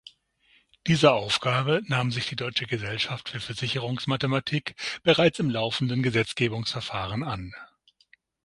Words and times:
Dieser 0.87 1.13
Aufgabe 1.13 1.83
nahm 1.85 2.09
sich 2.11 2.25
die 2.25 2.35
Deutsche 2.35 2.65
Gesellschaft 2.65 3.29
für 3.29 3.39
Versicherungsmathematik 3.39 4.73
bereits 5.03 5.37
im 5.37 5.51
laufenden 5.51 6.01
Gesetzgebungsverfahren 6.01 7.21
an. 7.21 7.53